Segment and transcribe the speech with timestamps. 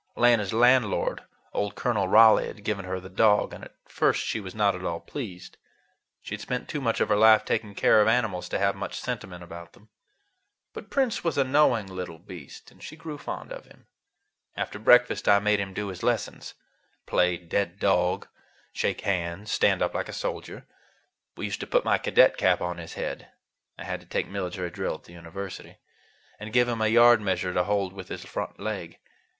[0.15, 1.21] Lena's landlord,
[1.53, 4.83] old Colonel Raleigh, had given her the dog, and at first she was not at
[4.83, 5.57] all pleased.
[6.23, 8.99] She had spent too much of her life taking care of animals to have much
[8.99, 9.89] sentiment about them.
[10.73, 13.85] But Prince was a knowing little beast, and she grew fond of him.
[14.57, 16.55] After breakfast I made him do his lessons;
[17.05, 18.27] play dead dog,
[18.73, 20.65] shake hands, stand up like a soldier.
[21.37, 24.95] We used to put my cadet cap on his head—I had to take military drill
[24.95, 28.97] at the University—and give him a yard measure to hold with his front leg.